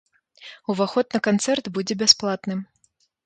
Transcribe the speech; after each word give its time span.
Уваход 0.73 1.13
на 1.17 1.21
канцэрт 1.27 1.69
будзе 1.77 1.93
бясплатным. 2.01 2.59